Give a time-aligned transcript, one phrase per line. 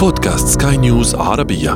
[0.00, 1.72] بودكاست سكاي نيوز عربية.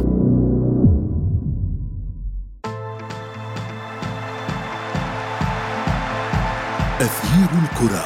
[7.00, 8.04] أثير الكرة.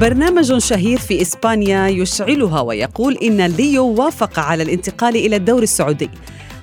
[0.00, 6.10] برنامج شهير في إسبانيا يشعلها ويقول إن ليو وافق على الانتقال إلى الدور السعودي.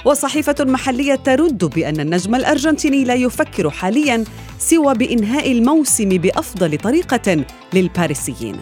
[0.06, 4.24] وصحيفة محلية ترد بأن النجم الأرجنتيني لا يفكر حاليا
[4.60, 8.56] سوى بإنهاء الموسم بأفضل طريقة للباريسيين.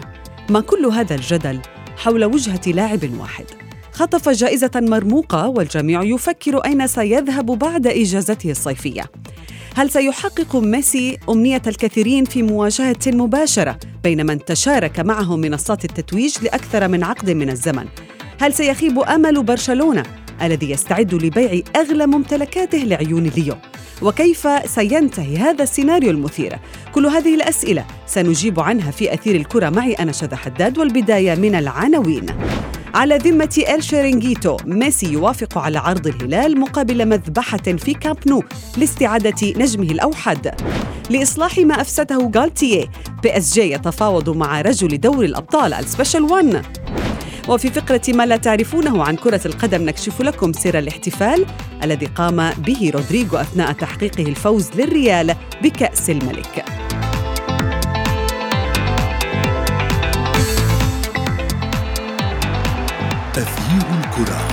[0.50, 1.60] ما كل هذا الجدل
[1.98, 3.46] حول وجهة لاعب واحد.
[3.92, 9.04] خطف جائزة مرموقة والجميع يفكر أين سيذهب بعد إجازته الصيفية.
[9.76, 16.88] هل سيحقق ميسي أمنية الكثيرين في مواجهة مباشرة بين من تشارك معه منصات التتويج لأكثر
[16.88, 17.86] من عقد من الزمن؟
[18.42, 20.04] هل سيخيب أمل برشلونة؟
[20.42, 23.56] الذي يستعد لبيع أغلى ممتلكاته لعيون ليو؟
[24.02, 26.60] وكيف سينتهي هذا السيناريو المثير؟
[26.92, 32.26] كل هذه الأسئلة سنجيب عنها في أثير الكرة معي أنا شذى حداد والبداية من العناوين
[32.94, 38.44] على ذمة إل شيرينغيتو ميسي يوافق على عرض الهلال مقابل مذبحة في كامب نو
[38.78, 40.56] لاستعادة نجمه الأوحد
[41.10, 42.86] لإصلاح ما أفسده غالتيه
[43.24, 46.62] بي إس جي يتفاوض مع رجل دور الأبطال ال Special One
[47.50, 51.46] وفي فقرة ما لا تعرفونه عن كرة القدم نكشف لكم سر الاحتفال
[51.84, 56.66] الذي قام به رودريغو أثناء تحقيقه الفوز للريال بكأس الملك.
[63.38, 64.48] أثير الكرة.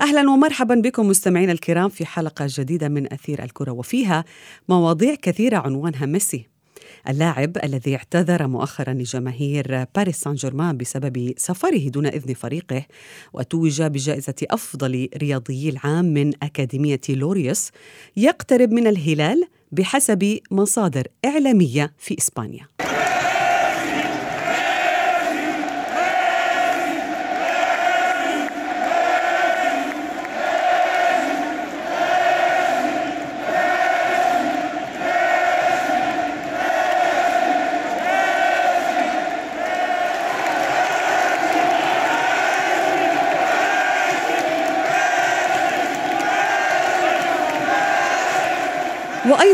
[0.00, 4.24] أهلا ومرحبا بكم مستمعينا الكرام في حلقة جديدة من أثير الكرة وفيها
[4.68, 5.58] مواضيع كثيرة.
[5.58, 6.59] عنوانها ميسي.
[7.08, 12.86] اللاعب الذي اعتذر مؤخرا لجماهير باريس سان جيرمان بسبب سفره دون إذن فريقه
[13.32, 17.70] وتوج بجائزة أفضل رياضي العام من أكاديمية لوريوس
[18.16, 22.66] يقترب من الهلال بحسب مصادر إعلامية في إسبانيا.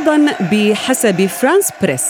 [0.07, 2.05] وأيضا بحسب فرانس بريس.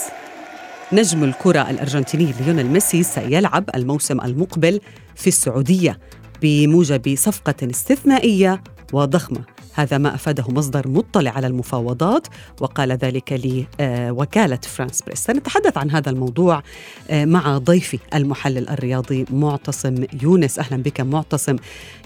[0.92, 4.80] نجم الكرة الأرجنتيني ليونيل ميسي سيلعب الموسم المقبل
[5.14, 5.98] في السعودية
[6.42, 8.62] بموجب صفقة استثنائية
[8.92, 9.40] وضخمة.
[9.74, 12.26] هذا ما أفاده مصدر مطلع على المفاوضات
[12.60, 13.32] وقال ذلك
[13.80, 15.18] لوكالة فرانس بريس.
[15.18, 16.62] سنتحدث عن هذا الموضوع
[17.10, 20.58] آه، مع ضيفي المحلل الرياضي معتصم يونس.
[20.58, 21.56] أهلا بك معتصم.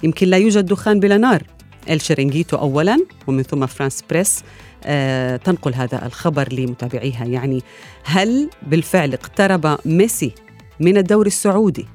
[0.03, 1.43] يمكن لا يوجد دخان بلا نار.
[1.91, 4.45] الشرينجيتو أولا ومن ثم فرانس بريس
[4.85, 7.25] آه، تنقل هذا الخبر لمتابعيها.
[7.25, 7.63] يعني
[8.05, 10.35] هل بالفعل اقترب ميسي
[10.81, 11.87] من الدوري السعودي؟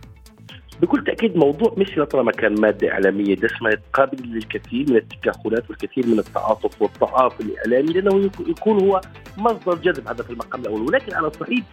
[0.81, 6.19] بكل تأكيد موضوع ميسي لطالما كان مادة إعلامية دسمة قابل للكثير من التكهنات والكثير من
[6.19, 9.01] التعاطف والتعاطي الإعلامي لأنه يكون هو
[9.38, 10.81] مصدر جذب هذا في المقام الأول.
[10.81, 11.63] ولكن على الصعيد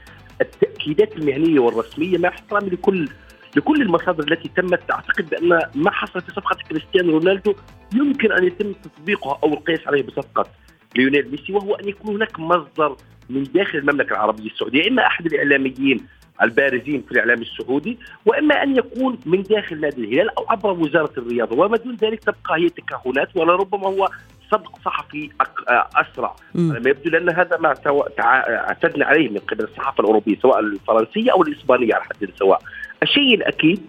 [0.40, 3.08] التأكيدات المهنية والرسمية مع احترامي لكل
[3.56, 4.80] لكل المصادر التي تمت.
[4.88, 7.54] تعتقد بأن ما حصل في صفقة كريستيانو رونالدو
[7.94, 10.46] يمكن أن يتم تطبيقها أو القياس عليه بصفقة
[10.96, 12.96] ليونيل ميسي وهو أن يكون هناك مصدر
[13.30, 16.06] من داخل المملكة العربية السعودية إما أحد الإعلاميين
[16.42, 21.56] البارزين في الإعلام السعودي واما أن يكون من داخل نادي الهلال أو عبر وزارة الرياضة
[21.56, 24.08] وما دون ذلك تبقى هي تكهنات ولربما هو
[24.50, 25.30] سبق صحفي
[25.96, 26.36] أسرع.
[26.54, 27.74] على ما يبدو لأن هذا ما
[28.20, 32.62] اعتدنا عليه من قبل الصحافة الأوروبية سواء الفرنسية أو الإسبانية على حد سواء.
[33.02, 33.80] الشيء الأكيد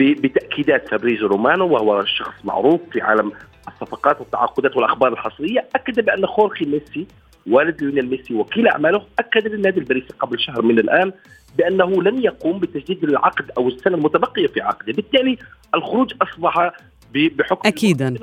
[0.00, 3.32] بتأكيدات فابريزو رومانو وهو شخص معروف في عالم
[3.68, 7.06] الصفقات والتعاقدات والأخبار الحصرية أكد بأن خورخي ميسي
[7.46, 11.12] والد ليونيل ميسي وكيل أعماله أكد للنادي الباريسي قبل شهر من الآن
[11.58, 15.38] بأنه لن يقوم بتجديد العقد أو السنة المتبقية في عقده، بالتالي
[15.74, 16.72] الخروج أصبح
[17.14, 17.68] بحكم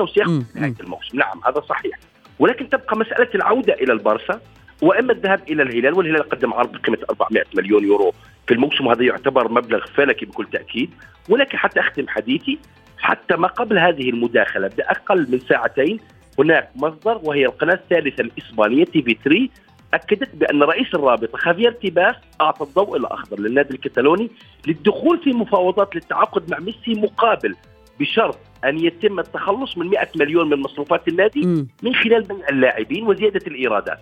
[0.08, 2.00] سيخرج نهاية الموسم، نعم هذا صحيح،
[2.40, 4.42] ولكن تبقى مسألة العودة إلى البارسا
[4.82, 8.14] وإما الذهاب إلى الهلال والهلال قدم عرض بقيمة 400 مليون يورو
[8.48, 10.90] في الموسم وهذا يعتبر مبلغ فلكي بكل تأكيد
[11.30, 12.60] ولكن حتى أختم حديثي
[12.98, 16.00] حتى ما قبل هذه المداخلة بأقل من ساعتين
[16.40, 19.48] هناك مصدر وهي القناة الثالثة الإسبانية تي في 3
[19.94, 24.30] أكدت بأن رئيس الرابطه خافير تيباس أعطى الضوء الاخضر للنادي الكتالوني
[24.68, 27.56] للدخول في مفاوضات للتعاقد مع ميسي مقابل
[28.00, 31.68] بشرط أن يتم التخلص من 100 مليون من مصروفات النادي م.
[31.84, 34.00] من خلال بيع اللاعبين وزيادة الإيرادات.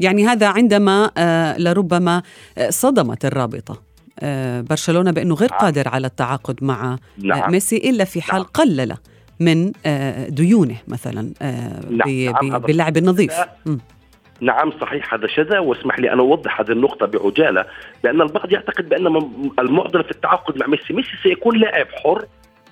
[0.00, 2.22] يعني هذا عندما آه لربما
[2.58, 3.82] آه، صدمت الرابطة
[4.20, 5.60] آه، برشلونة بأنه غير نعم.
[5.60, 8.50] قادر على التعاقد مع نعم ميسي إلا في حال نعم.
[8.54, 8.96] قلل
[9.40, 9.72] من
[10.28, 11.32] ديونه مثلا
[11.90, 13.32] نعم، نعم، باللعب النظيف.
[14.40, 17.64] نعم صحيح هذا شذا واسمح لي أن أوضح هذه النقطة بعجالة
[18.04, 22.24] لأن البعض يعتقد بأن م- المعضلة في التعاقد مع ميسي، ميسي سيكون لاعب حر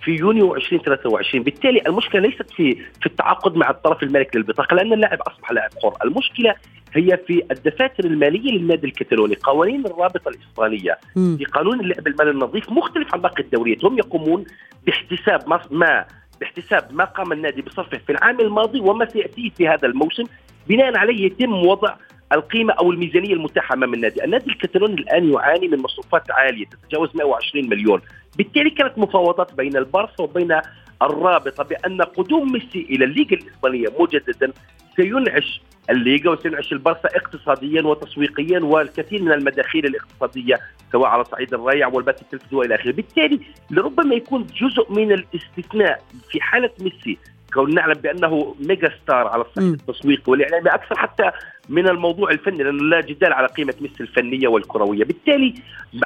[0.06, 5.18] في يونيو 2023 بالتالي المشكلة ليست في في التعاقد مع الطرف المالك للبطاقة لأن اللاعب
[5.20, 6.54] أصبح لاعب حر المشكلة
[6.92, 9.36] هي في الدفاتر المالية للنادي الكتالوني.
[9.42, 10.98] قوانين الرابطة الاسبانيه.
[11.14, 13.84] في قانون اللعب المالي النظيف مختلف عن باقي الدوريات.
[13.84, 14.44] هم يقومون
[14.86, 16.04] باحتساب ما, ما
[16.40, 20.24] باحتساب ما قام النادي بصرفه في العام الماضي وما سيأتيه في هذا الموسم.
[20.68, 21.94] بناء عليه يتم وضع
[22.32, 27.68] القيمة أو الميزانية المتاحة أمام النادي، النادي الكتالوني الآن يعاني من مصروفات عالية تتجاوز 120
[27.68, 28.00] مليون،
[28.38, 30.60] بالتالي كانت مفاوضات بين البارسا وبين
[31.02, 34.52] الرابطة بأن قدوم ميسي إلى الليغا الإسبانية مجددا
[34.96, 40.60] سينعش الليغا وسينعش البارسا اقتصاديا وتسويقيا والكثير من المداخيل الاقتصادية
[40.92, 43.40] سواء على صعيد الريع والبث التلفزيوني إلى آخره، بالتالي
[43.70, 47.18] لربما يكون جزء من الاستثناء في حالة ميسي
[47.56, 49.72] كون نعلم بأنه mega star على الصعيد.
[49.72, 51.30] التسويقي والاعلامي أكثر حتى
[51.68, 55.54] من الموضوع الفني لأنه لا جدال على قيمة ميسي الفنية والكروية، بالتالي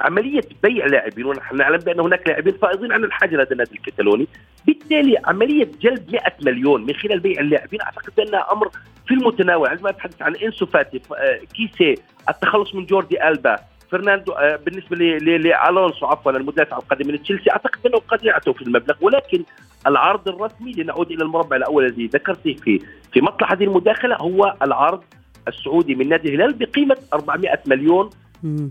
[0.01, 4.27] عملية بيع لاعبين ونحن نعلم بأن هناك لاعبين فائضين عن الحاجة لدى النادي الكتالوني،
[4.67, 8.71] بالتالي عملية جلب 100 مليون من خلال بيع اللاعبين أعتقد بأنها أمر
[9.07, 11.95] في المتناول، عندما نتحدث عن إنسو فاتي آه، كيسي،
[12.29, 13.57] التخلص من جوردي ألبا،
[13.91, 18.95] فرناندو آه، بالنسبة لألونسو عفوا المدافع القادم من تشيلسي أعتقد أنه قد يعتوا في المبلغ
[19.01, 19.45] ولكن
[19.87, 22.81] العرض الرسمي لنعود إلى المربع الأول الذي ذكرته في
[23.13, 25.03] في مطلع هذه المداخلة هو العرض
[25.49, 28.11] السعودي من نادي الهلال بقيمة 400 مليون.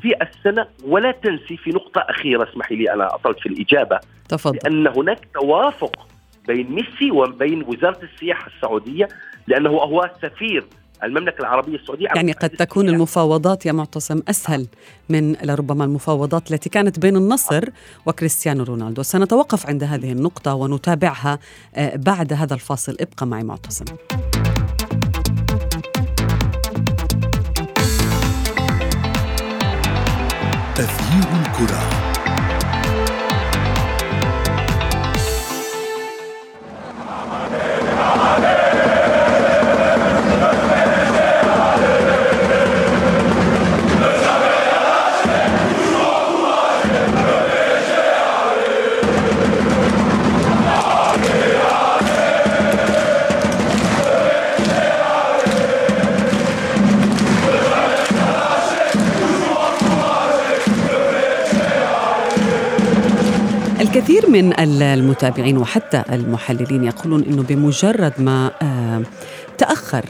[0.02, 4.00] في السنة ولا تنسي في نقطة أخيرة اسمحي لي أنا أطلت في الإجابة
[4.30, 6.08] تفضل لأن هناك توافق
[6.48, 9.08] بين ميسي وبين وزارة السياحة السعودية
[9.48, 10.64] لأنه هو سفير
[11.04, 12.90] المملكة العربية السعودية على يعني قد تكون.
[12.90, 14.68] المفاوضات يا معتصم أسهل
[15.10, 17.64] من لربما المفاوضات التي كانت بين النصر
[18.06, 19.04] وكريستيانو رونالدو.
[19.04, 21.40] سنتوقف عند هذه النقطة ونتابعها
[21.76, 22.98] آه، بعد هذا الفاصل.
[23.02, 23.86] ابقى معي معتصم.
[30.80, 31.89] أثير الكرة.
[64.10, 68.52] الكثير من ال- المتابعين وحتى المحللين يقولون إنه بمجرد ما
[69.58, 70.06] تأخر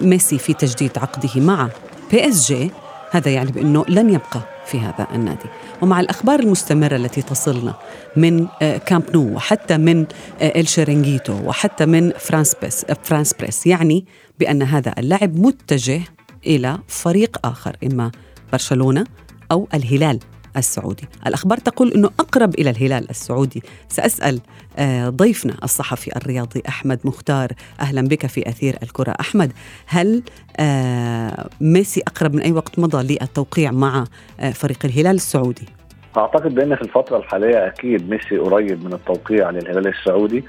[0.00, 1.68] ميسي في تجديد عقده مع
[2.10, 2.70] بي إس جي
[3.10, 5.48] هذا يعني بإنه لن يبقى في هذا النادي.
[5.82, 7.74] ومع الأخبار المستمرة التي تصلنا
[8.16, 10.06] من آه، كامب نو وحتى من
[10.40, 14.04] آه، الشيرينجيتو وحتى من فرانس بس آه، فرانس بريس يعني
[14.40, 16.00] بأن هذا اللاعب متجه
[16.46, 18.10] إلى فريق آخر إما
[18.52, 19.04] برشلونة
[19.52, 20.18] أو الهلال.
[20.56, 21.08] السعودي.
[21.26, 23.62] الأخبار تقول أنه أقرب إلى الهلال السعودي.
[23.88, 24.40] سأسأل
[24.78, 27.52] آه، ضيفنا الصحفي الرياضي أحمد مختار.
[27.80, 29.14] أهلا بك في أثير الكرة.
[29.20, 29.52] أحمد
[29.86, 30.22] هل
[30.60, 34.04] آه، ميسي أقرب من أي وقت مضى للتوقيع مع
[34.40, 35.68] آه، فريق الهلال السعودي؟
[36.16, 40.44] أعتقد بأن في الفترة الحالية أكيد ميسي قريب من التوقيع للهلال السعودي.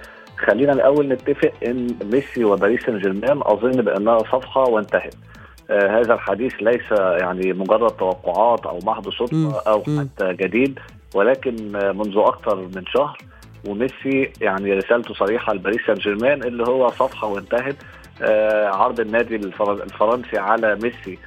[0.47, 5.15] خلينا الأول نتفق إن ميسي وباريس سان جيرمان أظن بأنها صفقة وانتهت.
[5.69, 9.09] آه هذا الحديث ليس يعني مجرد توقعات أو محض.
[9.09, 9.81] صدفه أو.
[9.99, 10.79] حتى جديد
[11.15, 11.55] ولكن
[11.97, 13.17] منذ أكثر من شهر
[13.67, 17.75] وميسي يعني رسالته صريحة لباريس سان جيرمان اللي هو صفحة وانتهت
[18.21, 21.17] آه عرض النادي الفر- الفرنسي على ميسي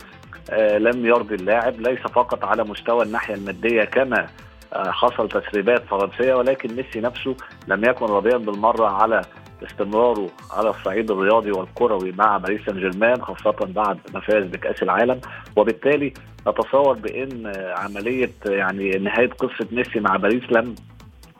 [0.50, 4.26] آه لم يرضي اللاعب ليس فقط على مستوى الناحية المادية كما
[4.74, 7.34] حصل تسريبات فرنسية ولكن ميسي نفسه
[7.68, 9.22] لم يكن راضيا بالمرة على
[9.62, 15.20] استمراره على الصعيد الرياضي والكروي مع باريس سان جيرمان خاصة بعد ما فاز بكأس العالم.
[15.56, 16.12] وبالتالي
[17.46, 20.74] آه، عملية آه، يعني نهاية قصة ميسي مع باريس لم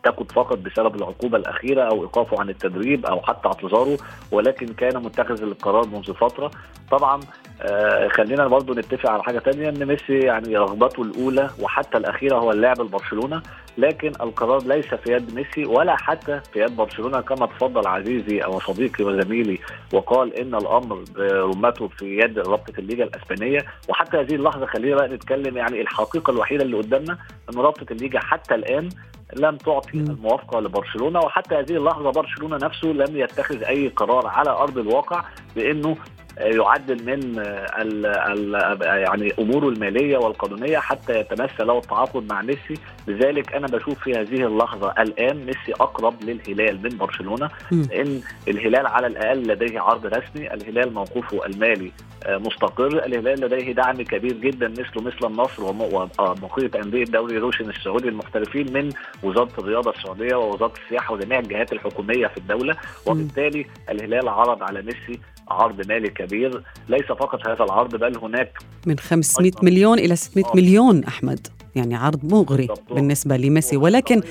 [0.04, 3.98] تكن فقط بسبب العقوبة الأخيرة أو إيقافه عن التدريب أو حتى اعتذاره
[4.32, 6.50] ولكن كان متخذ القرار منذ فترة.
[6.90, 7.20] طبعا
[7.62, 12.50] آه خلينا برضو نتفق على حاجة تانية أن ميسي يعني رغبته الأولى وحتى الأخيرة هو
[12.50, 13.42] اللعب لبرشلونة
[13.78, 18.60] لكن القرار ليس في يد ميسي ولا حتى في يد برشلونة كما تفضل عزيزي أو
[18.60, 19.58] صديقي وزميلي
[19.92, 25.56] وقال إن الأمر برمته في يد رابطة الليجا الأسبانية وحتى هذه اللحظة خلينا بقى نتكلم
[25.56, 27.18] يعني الحقيقة الوحيدة اللي قدامنا
[27.54, 28.88] أن رابطة الليجا حتى الآن
[29.36, 29.98] لم تعطي.
[29.98, 35.24] الموافقة لبرشلونة وحتى هذه اللحظة برشلونة نفسه لم يتخذ أي قرار على أرض الواقع
[35.56, 35.96] بإنه
[36.40, 37.38] يعدل من
[37.78, 42.74] ال ال يعني أموره المالية والقانونية حتى يتمثل له التعاقد مع ميسي.
[43.08, 49.06] لذلك أنا بشوف في هذه اللحظة الآن ميسي أقرب للهلال من برشلونة لأن الهلال على
[49.06, 51.92] الأقل لديه عرض رسمي الهلال موقفه المالي
[52.28, 58.72] مستقر الهلال لديه دعم كبير جدا مثله مثل النصر وبقيه أندية الدوري روشن السعودي المحترفين
[58.72, 58.90] من
[59.22, 62.76] وزارة الرياضة السعودية ووزارة السياحة وجميع الجهات الحكومية في الدولة.
[63.06, 65.20] وبالتالي الهلال عرض على ميسي
[65.50, 70.56] عرض مالي كبير ليس فقط هذا العرض بل هناك من 500 مليون إلى 600 آه.
[70.56, 73.76] مليون أحمد يعني عرض مغري بالنسبة لميسي.
[73.76, 74.22] ولكن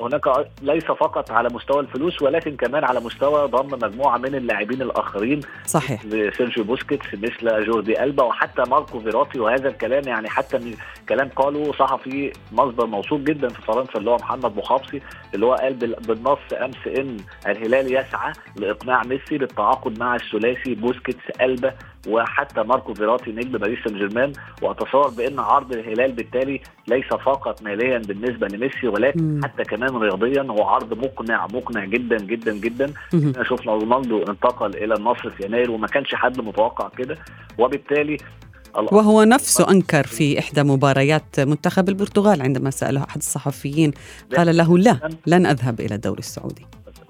[0.00, 0.28] هناك
[0.62, 5.40] ليس فقط على مستوى الفلوس ولكن كمان على مستوى ضم مجموعة من اللاعبين الآخرين.
[5.66, 6.02] صحيح.
[6.10, 10.74] سيرجيو بوسكيتس مثل جوردي ألبا وحتى ماركو فيراتي وهذا الكلام يعني حتى
[11.08, 15.02] كلام قاله صحفي مصدر موثوق جدا في فرنسا اللي هو محمد بوخابسي
[15.34, 21.74] اللي هو قال بالنص أمس إن الهلال يسعى لإقناع ميسي بالتعاقد مع الثلاثي بوسكيتس ألبا
[22.08, 27.98] وحتى ماركو فيراتي نجم باريس سان جيرمان واتصور بأن عرض الهلال بالتالي ليس فقط ماليا
[27.98, 29.40] بالنسبة لميسي ولكن مم.
[29.44, 32.92] حتى كمان رياضيا هو عرض مقنع مقنع جدا جدا جدا.
[33.42, 37.18] شفنا رونالدو انتقل إلى النصر في يناير وما كانش حد متوقع كده.
[37.58, 38.16] وبالتالي
[38.92, 43.92] وهو نفسه أنكر في إحدى مباريات منتخب البرتغال عندما سأله أحد الصحفيين
[44.36, 46.66] قال له لا لن أذهب إلى الدوري السعودي.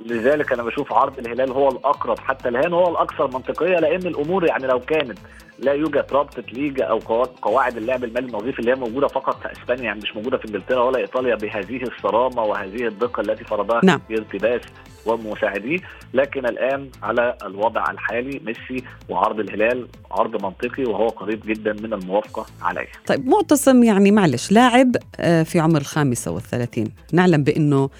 [0.08, 4.66] لذلك أنا بشوف عرض الهلال هو الأقرب حتى الآن هو الأكثر منطقية لأن الأمور يعني
[4.66, 5.18] لو كانت
[5.58, 6.98] لا يوجد رابطة ليجا أو
[7.42, 10.82] قواعد اللعب المالي النظيف اللي هي موجودة فقط في إسبانيا يعني مش موجودة في إنجلترا
[10.82, 14.00] ولا إيطاليا بهذه الصرامة وهذه الدقة التي فرضها نعم.
[14.10, 14.60] ارتباس
[15.06, 15.78] ومساعديه
[16.14, 22.46] لكن الآن على الوضع الحالي ميسي وعرض الهلال عرض منطقي وهو قريب جدا من الموافقة
[22.62, 22.88] عليه.
[23.06, 27.90] طيب معتصم يعني معلش لاعب آه، في عمر الخامسة والثلاثين نعلم بأنه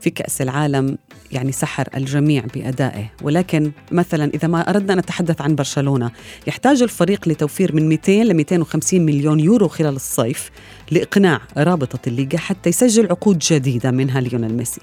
[0.00, 0.98] في كأس العالم
[1.32, 3.10] يعني سحر الجميع بأدائه.
[3.22, 6.10] ولكن مثلا إذا ما أردنا أن نتحدث عن برشلونة
[6.46, 10.50] يحتاج الفريق لتوفير من 200 ل 250 مليون يورو خلال الصيف
[10.90, 14.80] لإقناع رابطة الليغا حتى يسجل عقود جديدة منها ليونيل ميسي.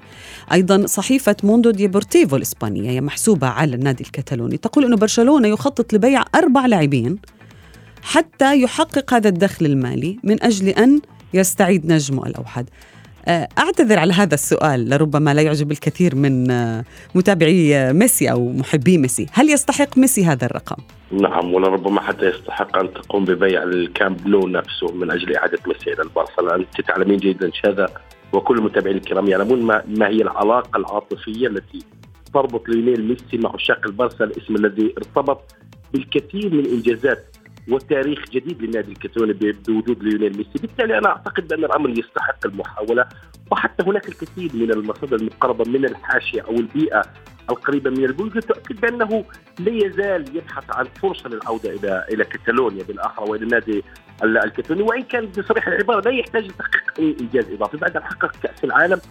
[0.52, 6.24] أيضا صحيفة موندو ديبورتيفو الإسبانية هي محسوبة على النادي الكتالوني تقول أن برشلونة يخطط لبيع
[6.36, 7.18] أربع لاعبين
[8.02, 11.02] حتى يحقق هذا الدخل المالي من أجل أن
[11.34, 12.70] يستعيد نجمه الأوحد.
[13.28, 16.84] أعتذر على هذا السؤال لربما لا يعجب الكثير من آه،
[17.16, 20.76] متابعي آه، ميسي أو محبي ميسي هل يستحق ميسي هذا الرقم؟
[21.12, 26.04] نعم ولربما حتى يستحق أن تقوم ببيع الكامب نو نفسه من أجل إعادة ميسي إلى
[26.04, 27.88] البارسا أنت تعلمين جيدا شذا
[28.34, 31.80] وكل المتابعين الكرام يعلمون ما, ما هي العلاقة العاطفية التي
[32.34, 35.56] تربط ليونيل ميسي مع عشاق البارسا الاسم الذي ارتبط
[35.94, 37.33] بالكثير من إنجازات
[37.70, 40.50] وتاريخ جديد للنادي الكتالوني بوجود ليونيل ميسي.
[40.62, 43.06] بالتالي أنا أعتقد بان الأمر يستحق المحاولة
[43.52, 47.02] وحتى هناك الكثير من المصادر المقربة من الحاشية أو البيئة
[47.50, 49.26] القريبة من البلد تؤكد بأنه
[49.60, 53.84] لا يزال يبحث عن فرصة للعودة إلى إلى كتالونيا بالاحرى وإلى النادي
[54.24, 54.84] الكتالوني.
[54.84, 57.78] وإن كان بصريح العبارة لا يحتاج لتحقيق أي إنجاز إضافي.
[57.78, 59.02] بعد أن حقق كأس العالم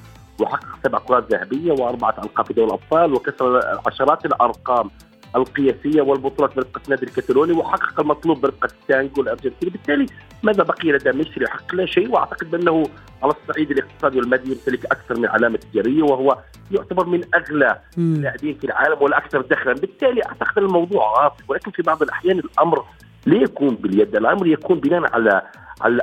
[0.40, 4.90] وحقق سبع كرات ذهبية وأربعة ألقاب في دوري الأبطال وكسر عشرات الأرقام
[5.36, 10.06] القياسية والبطولات برقة النادي الكتالوني وحقق المطلوب برقة التانجو الارجنتيني بالتالي
[10.42, 12.84] ماذا بقي لدى ميسي ليحقق لا شيء وأعتقد بأنه
[13.22, 16.38] على الصعيد الاقتصادي والمادي يمتلك أكثر من علامة تجارية وهو
[16.70, 19.72] يعتبر من أغلى اللاعبين في العالم والاكثر دخلا.
[19.72, 22.84] بالتالي أعتقد الموضوع عاطفي ولكن في بعض الأحيان الأمر
[23.26, 24.16] لا يكون باليد.
[24.16, 25.42] الأمر يكون بناء على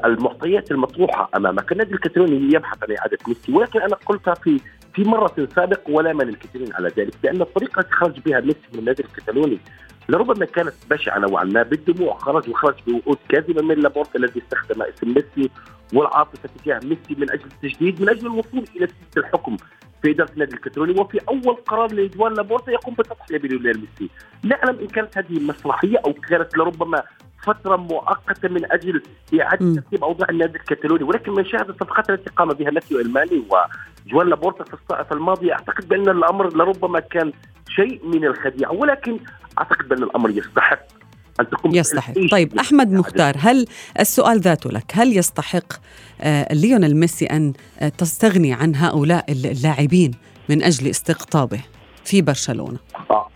[0.05, 1.71] المعطيات المطروحة أمامك.
[1.71, 4.59] النادي الكتالوني يبحث عن إعادة ميسي ولكن أنا قلتها في
[4.99, 9.03] في مرة سابق ولامني الكثيرين على ذلك لأن الطريقة التي خرج بها ميسي من النادي
[9.03, 9.59] الكتالوني
[10.09, 15.13] لربما كانت بشعة نوعا ما بالدموع خرج وخرج بوعود كاذبة من لابورتا الذي استخدم اسم
[15.13, 15.49] ميسي
[15.93, 19.57] والعاطفة تجاه ميسي من أجل التجديد من أجل الوصول إلى سياسة الحكم.
[20.01, 24.09] في إدارة النادي الكتالوني وفي أول قرار لجوان لابورتا يقوم بفتح لليونيل ميسي.
[24.43, 27.03] لا أعلم إن كانت هذه مسرحية أو كانت لربما
[27.43, 29.01] فترة مؤقتة من أجل
[29.41, 33.43] إعادة ترتيب أوضاع النادي الكتالوني ولكن من شاهد الصفقات التي قام بها ماتيو أليماني
[34.07, 34.63] وجوان لابورتا
[35.03, 37.33] في الماضية أعتقد بأن الأمر لربما كان
[37.69, 39.19] شيء من الخديعة ولكن
[39.57, 40.98] أعتقد بأن الأمر يستحق.
[41.39, 42.13] أن تقوم يستحق.
[42.31, 43.65] طيب أحمد مختار هل
[43.99, 45.73] السؤال ذاته لك هل يستحق
[46.21, 50.11] آه ليونيل ميسي أن آه تستغني عن هؤلاء اللاعبين
[50.49, 51.59] من أجل استقطابه
[52.05, 52.77] في برشلونة؟
[53.11, 53.27] آه.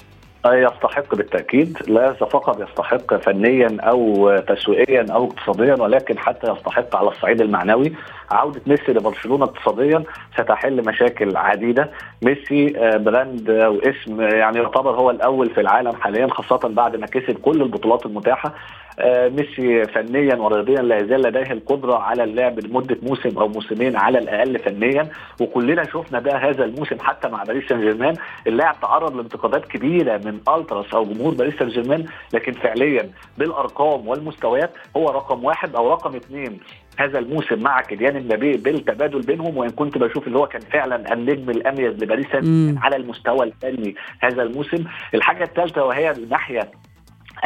[0.45, 7.41] يستحق بالتأكيد ليس فقط يستحق فنيا أو تسويقيا أو اقتصاديا ولكن حتى يستحق على الصعيد
[7.41, 7.93] المعنوي.
[8.31, 11.91] عودة ميسي لبرشلونة اقتصاديا ستحل مشاكل عديدة.
[12.21, 17.37] ميسي آه، brand واسم يعني يعتبر هو الأول في العالم حاليا خاصة بعد ما كسب
[17.37, 18.49] كل البطولات المتاحة.
[18.49, 18.53] آه،
[18.99, 24.59] ميسي فنيا ورياضيا لا يزال لديه القدرة على اللعب لمدة موسم أو موسمين على الأقل
[24.59, 25.09] فنيا.
[25.41, 28.15] وكلنا شفنا ده هذا الموسم حتى مع باريس سان جيرمان
[28.47, 34.71] اللاعب تعرض لانتقادات كبيرة من ألتراس أو جمهور باريس سان جيرمان لكن فعليا بالأرقام والمستويات
[34.97, 36.59] هو رقم واحد أو رقم اثنين
[36.97, 39.57] هذا الموسم مع كيليان امبابي بالتبادل بينهم.
[39.57, 42.35] وإن كنت بشوف اللي هو كان فعلا النجم الاميز لباريس
[42.83, 44.83] على المستوى الفني هذا الموسم.
[45.13, 46.71] الحاجة الثالثه وهي الناحيه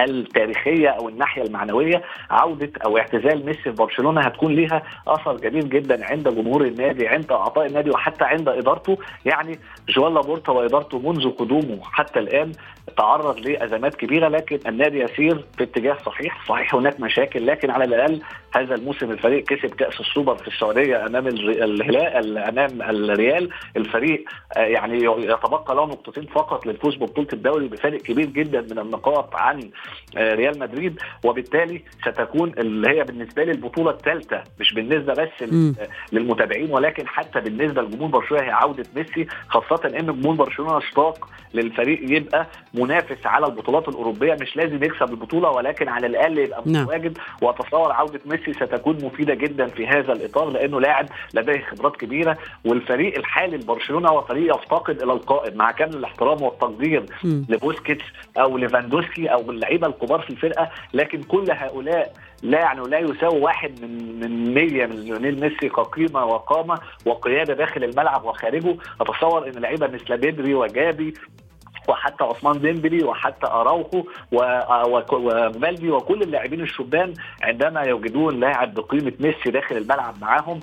[0.03, 6.05] التاريخية أو الناحية المعنوية عودة أو اعتزال ميسي في برشلونة هتكون ليها أثر كبير جدا
[6.05, 8.97] عند جمهور النادي عند أعضاء النادي وحتى عند إدارته.
[9.25, 12.51] يعني جوال لابورتا وإدارته منذ قدومه حتى الآن
[12.97, 16.45] تعرض لأزمات كبيرة لكن النادي يسير في اتجاه صحيح.
[16.47, 18.21] صحيح هناك مشاكل لكن على الأقل
[18.55, 24.23] هذا الموسم الفريق كسب كأس السوبر في السعودية أمام الهلال أمام الريال الفريق
[24.57, 29.69] آه، يعني يتبقى له نقطتين فقط للفوز ببطولة الدوري بفارق كبير جدا من النقاط عن
[30.17, 35.73] آه، ريال مدريد وبالتالي ستكون اللي هي بالنسبة لي البطولة الثالثة مش بالنسبة بس م.
[36.11, 41.99] للمتابعين ولكن حتى بالنسبة لجمهور برشلونة هي عودة ميسي خاصة إن جمهور برشلونة اشتاق للفريق
[42.17, 46.83] يبقى منافس على البطولات الأوروبية مش لازم يكسب البطولة ولكن على الأقل يبقى نعم.
[46.83, 52.37] متواجد وأتصور عودة ميسي ستكون مفيدة جدا في هذا الإطار لأنه لاعب لديه خبرات كبيرة
[52.65, 58.05] والفريق الحالي لبرشلونة هو فريق يفتقد إلى القائد مع كامل الاحترام والتقدير لبوسكيتس
[58.37, 62.13] أو ليفاندوسكي أو اللعيبه الكبار في الفرقة لكن كل هؤلاء
[62.43, 67.83] لا يعني لا يساوي واحد من من 100 من ليونيل ميسي كقيمة وقامة وقيادة داخل
[67.83, 68.75] الملعب وخارجه.
[69.01, 71.13] أتصور إن لعيبه مثل بيدري وجابي
[71.87, 74.03] وحتى عثمان ديمبلي وحتى أراوخو
[75.11, 77.13] وبالدي وكل اللاعبين الشبان
[77.43, 80.59] عندما يوجدون لاعب بقيمة ميسي داخل الملعب معاهم.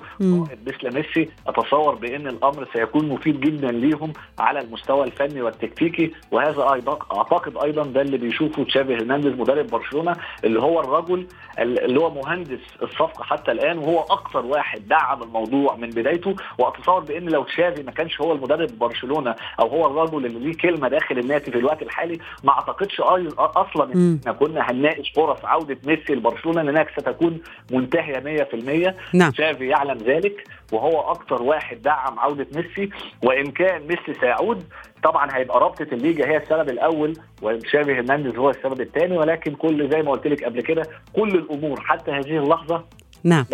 [0.67, 6.11] مثل ميسي أتصور بأن الأمر سيكون مفيد جدا ليهم على المستوى الفني والتكتيكي.
[6.31, 11.27] وهذا أيضا أعتقد أيضا ده اللي بيشوفه تشافي هرنانديز مدرب برشلونة اللي هو الرجل
[11.59, 16.35] اللي هو مهندس الصفقة حتى الآن وهو أكثر واحد دعم الموضوع من بدايته.
[16.59, 20.87] وأتصور بأن لو تشافي ما كانش هو المدرب برشلونة أو هو الرجل اللي ليه كلمة
[20.87, 23.01] داخل داخل النادي في الوقت الحالي ما أعتقدش
[23.39, 27.41] أصلا إن إحنا كنا هنناقش فرص عودة ميسي لبرشلونة لأنها ستكون
[27.71, 28.45] منتهية
[28.91, 29.33] 100% نعم.
[29.33, 32.89] شافي يعلم ذلك وهو أكتر واحد دعم عودة ميسي.
[33.23, 34.63] وإن كان ميسي سيعود
[35.03, 39.17] طبعا هيبقى رابطة الليجا هي السبب الأول وشافي هرنانديز هو السبب الثاني.
[39.17, 42.83] ولكن كل زي ما قلت لك قبل كده كل الأمور حتى هذه اللحظة
[43.25, 43.45] نعم.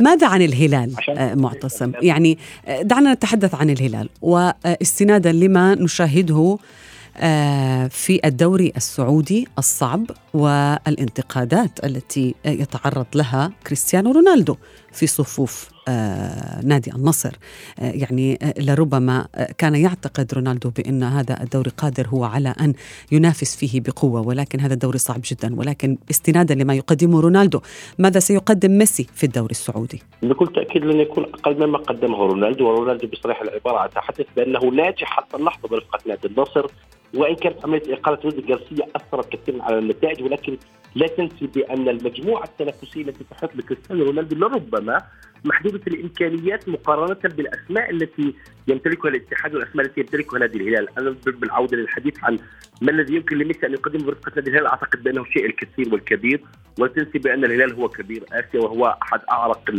[0.00, 6.58] ماذا عن الهلال آه، معتصم؟ يعني آه، دعنا نتحدث عن الهلال واستنادا لما نشاهده
[7.88, 14.56] في الدوري السعودي الصعب والانتقادات التي يتعرض لها كريستيانو رونالدو
[14.92, 17.32] في صفوف آه، نادي النصر.
[17.80, 19.26] آه، يعني لربما
[19.58, 22.74] كان يعتقد رونالدو بأن هذا الدوري قادر هو على أن
[23.12, 25.54] ينافس فيه بقوة ولكن هذا الدوري صعب جدا.
[25.58, 27.60] ولكن استنادا لما يقدمه رونالدو
[27.98, 33.06] ماذا سيقدم ميسي في الدوري السعودي؟ بكل تأكيد لن يكون أقل مما قدمه رونالدو ورونالدو
[33.06, 36.66] بصريح العبارة أتحدث بأنه ناجح حتى اللحظة برفقة نادي النصر.
[37.14, 40.58] وإن كانت عملية إقالة رودي جارسيا أثرت كثيرا على النتائج ولكن
[40.94, 45.02] لا تنسي بأن المجموعة التنافسية التي تحط لكريستيانو رونالدو لربما
[45.44, 48.34] محدودة الإمكانيات مقارنة بالأسماء التي
[48.68, 52.38] يمتلكها الاتحاد والأسماء التي يمتلكها نادي الهلال، أنا بالعودة للحديث عن
[52.82, 54.66] ما الذي يمكن لميسي أن يقدمه برفقة نادي الهلال.
[54.66, 56.40] أعتقد بأنه الشيء الكثير والكبير
[56.78, 58.24] ولا تنسي بأن الهلال هو كبير.
[58.32, 59.70] آسيا وهو أحد أعرق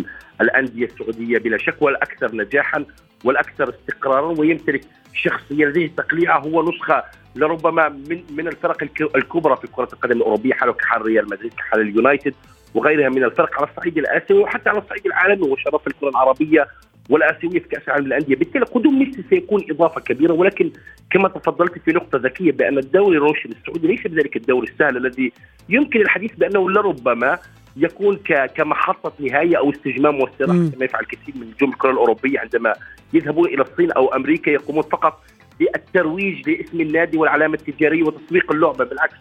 [0.41, 2.85] الأندية السعودية بلا شك والاكثر نجاحا.
[3.23, 4.81] والأكثر استقرارا ويمتلك
[5.13, 7.03] شخصية لديه تقليعة هو نسخة
[7.35, 8.83] لربما من من الفرق
[9.15, 12.33] الكبرى في كرة القدم الأوروبية حاله كحال ريال مدريد كحال اليونايتد
[12.73, 16.67] وغيرها من الفرق على الصعيد الآسيوي وحتى على الصعيد العالمي وشرف الكرة العربية
[17.09, 20.71] والآسيوية في كأس العالم للأندية، بالتالي قدوم ميسي سيكون إضافة كبيرة ولكن
[21.11, 25.31] كما تفضلت في نقطة ذكية بأن الدوري الروشن السعودي ليس بذلك الدوري السهل الذي
[25.69, 27.39] يمكن الحديث بأنه لربما
[27.79, 28.19] يكون
[28.55, 32.73] كمحطة نهايه أو استجمام واستراحه كما يفعل كثير من نجوم الكرة الأوروبية عندما
[33.13, 35.23] يذهبون إلى الصين أو أمريكا يقومون فقط
[35.59, 38.85] بالترويج لاسم النادي والعلامة التجارية وتسويق اللعبة.
[38.85, 39.15] بالعكس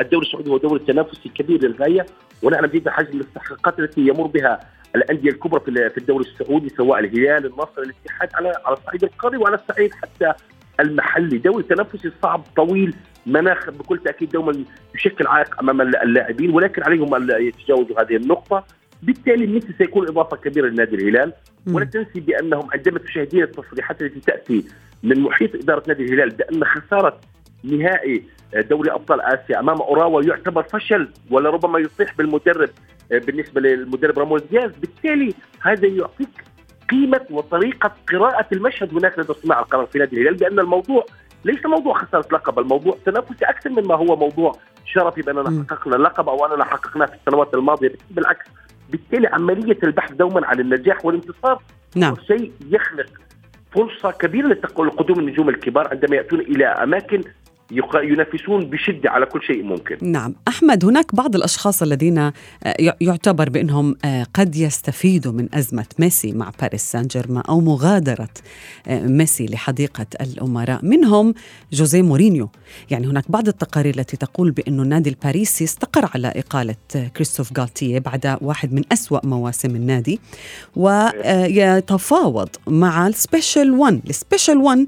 [0.00, 2.06] الدوري السعودي هو دوري تنافسي كبير للغاية
[2.42, 4.60] ونحن نزيد حجم الاستحقاقات التي يمر بها
[4.96, 9.94] الأندية الكبرى في الدوري السعودي سواء الهلال النصر الاتحاد على على الصعيد القاري وعلى الصعيد
[9.94, 10.32] حتى
[10.80, 11.38] المحلي.
[11.38, 12.94] دوري تنافسي صعب طويل
[13.26, 18.64] مناخ بكل تأكيد دوما يشكل عائق أمام اللاعبين ولكن عليهم أن يتجاوزوا هذه النقطة.
[19.02, 21.32] بالتالي ميسي سيكون إضافة كبيرة لنادي الهلال.
[21.72, 24.64] ولا تنسي بأنهم عندما تشاهدين التصريحات التي تأتي
[25.02, 27.20] من محيط إدارة نادي الهلال بأن خسارة
[27.64, 28.22] نهائي
[28.54, 32.70] دوري أبطال آسيا أمام أوراوا يعتبر فشل ولربما يصيح بالمدرب
[33.10, 34.70] بالنسبة للمدرب راموس دياز.
[34.80, 36.44] بالتالي هذا يعطيك
[36.92, 41.06] قيمة وطريقة قراءة المشهد هناك لدى صناع القرار في نادي الهلال بأن الموضوع
[41.44, 44.52] ليس موضوع خسارة لقب الموضوع تنافسي أكثر مما هو موضوع
[44.86, 48.46] شرفي بأننا حققنا اللقب أو أننا حققناه في السنوات الماضية بالعكس
[48.90, 51.62] بالتالي عملية البحث دوما عن النجاح والانتصار
[51.96, 52.16] نعم.
[52.26, 53.06] شيء يخلق
[53.70, 57.22] فرصة كبيرة لقدوم النجوم الكبار عندما يأتون إلى أماكن
[57.94, 59.96] ينافسون بشدة على كل شيء ممكن.
[60.02, 62.32] نعم، أحمد هناك بعض الأشخاص الذين آه،
[63.00, 68.28] يعتبر بأنهم آه، قد يستفيدوا من أزمة ميسي مع باريس سان جيرمان أو مغادرة
[68.88, 71.34] آه، ميسي لحديقة الأمراء، منهم
[71.72, 72.48] جوزيه مورينيو،
[72.90, 76.74] يعني هناك بعض التقارير التي تقول بانه النادي الباريسي استقر على إقالة
[77.16, 80.20] كريستوف غالتيه بعد واحد من أسوأ مواسم النادي
[80.76, 84.86] ويتفاوض مع ال special 1 ال special 1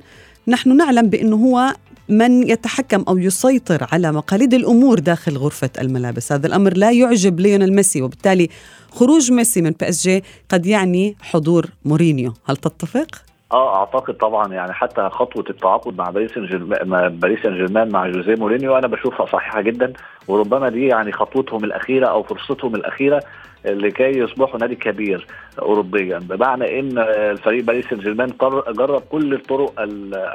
[0.48, 1.74] نحن نعلم بأنه هو
[2.08, 7.72] من يتحكم أو يسيطر على مقاليد الأمور داخل غرفة الملابس، هذا الأمر لا يعجب ليونيل
[7.72, 8.48] ميسي وبالتالي
[8.90, 13.22] خروج ميسي من PSG قد يعني حضور مورينيو، هل تتفق؟
[13.54, 18.08] آه أعتقد طبعا يعني حتى خطوة التعاقد مع باريس سان جيرمان باريس سان جيرمان مع
[18.08, 19.92] جوزيه مورينيو أنا بشوفها صحيحة جدا
[20.28, 23.20] وربما دي يعني خطوتهم الأخيرة أو فرصتهم الأخيرة
[23.64, 25.26] لكي يصبحوا نادي كبير
[25.58, 28.32] اوروبيا بمعنى إن الفريق باريس سان جيرمان
[28.68, 29.72] جرب كل الطرق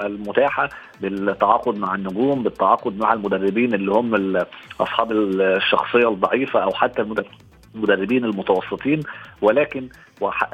[0.06, 0.70] المتاحة
[1.02, 4.38] بالتعاقد مع النجوم بالتعاقد مع المدربين اللي هم
[4.82, 9.04] أصحاب الشخصية الضعيفة أو حتى المدربين المتوسطين
[9.42, 9.90] ولكن
[10.22, 10.50] وح...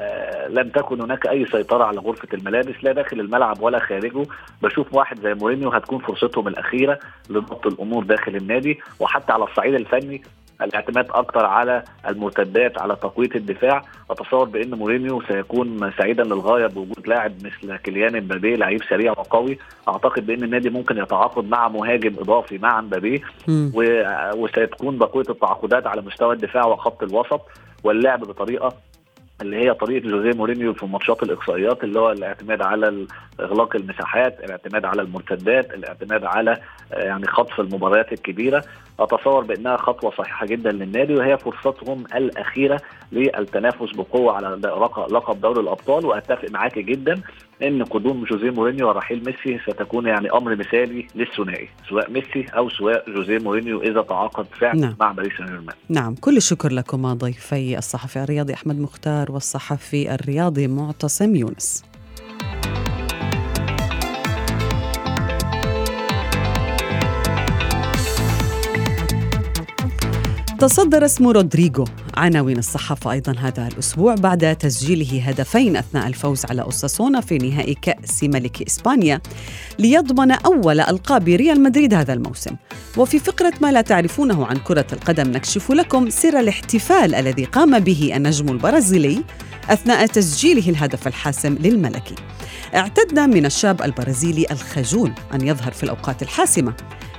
[0.49, 4.23] لم تكن هناك أي سيطرة على غرفة الملابس لا داخل الملعب ولا خارجه.
[4.61, 6.99] بشوف واحد زي مورينيو هتكون فرصتهم الأخيرة
[7.29, 10.21] لضبط الأمور داخل النادي وحتى على الصعيد الفني
[10.61, 13.81] الاعتماد أكثر على المرتدات على تقوية الدفاع.
[14.11, 19.57] أتصور بأن مورينيو سيكون سعيدا للغاية بوجود لاعب مثل كيليان امبابي لعيب سريع وقوي.
[19.87, 23.23] أعتقد بأن النادي ممكن يتعاقد مع مهاجم إضافي مع امبابي.
[24.35, 27.41] وستكون بقيه التعاقدات على مستوى الدفاع وخط الوسط
[27.83, 28.73] واللعب بطريقة
[29.41, 33.07] اللي هي طريقة جوزيه مورينيو في ماتشات الإقصائيات اللي هو الاعتماد على
[33.39, 36.57] اغلاق المساحات، الاعتماد على المرتدات، الاعتماد على
[36.93, 38.63] آه، يعني خطف المباريات الكبيرة،
[38.99, 42.81] أتصور بأنها خطوة صحيحة جدا للنادي وهي فرصتهم الأخيرة
[43.11, 44.47] للتنافس بقوة على
[45.11, 47.21] لقب دوري الأبطال وأتفق معاك جدا
[47.63, 53.11] إن قدوم جوزيه مورينيو ورحيل ميسي ستكون يعني أمر مثالي للثنائي سواء ميسي أو سواء
[53.11, 54.95] جوزيه مورينيو إذا تعاقد فعلا نعم.
[54.99, 55.75] مع باريس سان جيرمان.
[55.89, 61.83] نعم كل الشكر لكما ضيفي الصحفي الرياضي أحمد مختار والصحفي الرياضي معتصم يونس.
[70.59, 71.85] تصدر اسم رودريغو
[72.17, 78.23] عناوين الصحافة أيضا هذا الأسبوع بعد تسجيله هدفين أثناء الفوز على أوساسونا في نهائي كأس
[78.23, 79.21] ملك إسبانيا
[79.79, 82.55] ليضمن أول ألقاب ريال مدريد هذا الموسم.
[82.97, 88.11] وفي فقرة ما لا تعرفونه عن كرة القدم نكشف لكم سر الاحتفال الذي قام به
[88.15, 89.23] النجم البرازيلي
[89.69, 92.15] أثناء تسجيله الهدف الحاسم للملكي.
[92.75, 96.73] اعتدنا من الشاب البرازيلي الخجول أن يظهر في الأوقات الحاسمة.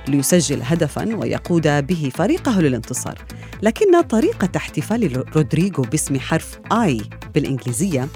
[0.09, 3.19] ليسجل هدفا ويقود به فريقه للانتصار.
[3.61, 7.01] لكن طريقة احتفال رودريغو باسم حرف آي
[7.35, 8.07] بالإنجليزية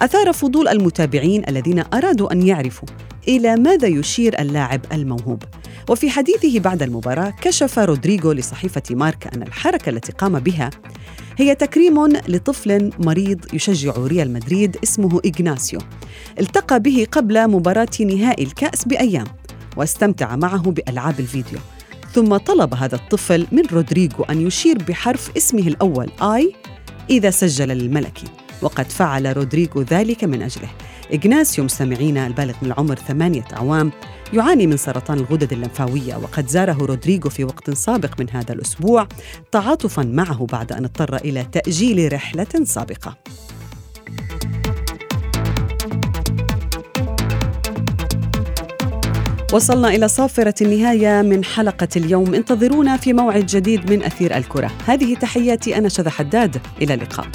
[0.00, 2.88] أثار فضول المتابعين الذين أرادوا أن يعرفوا
[3.28, 5.42] إلى ماذا يشير اللاعب الموهوب.
[5.90, 10.70] وفي حديثه بعد المباراة كشف رودريغو لصحيفة ماركا أن الحركة التي قام بها
[11.38, 15.80] هي تكريم لطفل مريض يشجع ريال مدريد اسمه إغناسيو.
[16.40, 19.26] التقى به قبل مباراة نهائي الكأس بأيام.
[19.76, 21.58] واستمتع معه بألعاب الفيديو.
[22.12, 26.54] ثم طلب هذا الطفل من رودريغو أن يشير بحرف اسمه الأول I
[27.10, 28.26] إذا سجل للملكي
[28.62, 30.68] وقد فعل رودريغو ذلك من أجله.
[31.14, 33.92] إغناسيو مستمعين البالغ من العمر ثمانية أعوام
[34.32, 36.16] يعاني من سرطان الغدد اللمفاوية.
[36.16, 39.08] وقد زاره رودريغو في وقت سابق من هذا الأسبوع
[39.52, 43.16] تعاطفا معه بعد أن اضطر إلى تأجيل رحلة سابقة.
[49.54, 52.34] وصلنا إلى صافرة النهاية من حلقة اليوم.
[52.34, 54.70] انتظرونا في موعد جديد من أثير الكرة.
[54.86, 56.56] هذه تحياتي أنا شذى حداد.
[56.82, 57.26] إلى اللقاء.